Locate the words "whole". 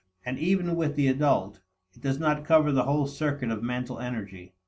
2.85-3.05